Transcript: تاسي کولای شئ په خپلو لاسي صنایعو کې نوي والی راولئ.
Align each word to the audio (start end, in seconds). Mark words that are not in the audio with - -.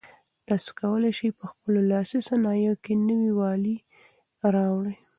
تاسي 0.47 0.71
کولای 0.79 1.11
شئ 1.19 1.29
په 1.39 1.45
خپلو 1.51 1.79
لاسي 1.91 2.19
صنایعو 2.29 2.81
کې 2.83 2.93
نوي 3.07 3.31
والی 3.39 3.75
راولئ. 4.53 4.97